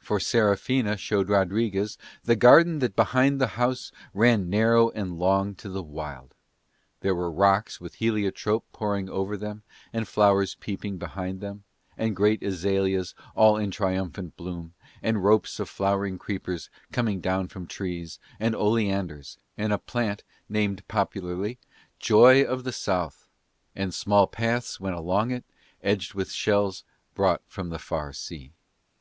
[0.00, 5.68] For Serafina showed Rodriguez the garden that behind the house ran narrow and long to
[5.68, 6.34] the wild.
[6.98, 9.62] There were rocks with heliotrope pouring over them
[9.92, 11.62] and flowers peeping behind them,
[11.96, 17.68] and great azaleas all in triumphant bloom, and ropes of flowering creepers coming down from
[17.68, 21.60] trees, and oleanders, and a plant named popularly
[22.00, 23.28] Joy of the South,
[23.76, 25.44] and small paths went along it
[25.84, 26.82] edged with shells
[27.14, 28.50] brought from the far sea.